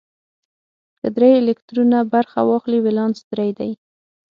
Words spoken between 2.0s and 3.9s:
برخه واخلي ولانس درې دی.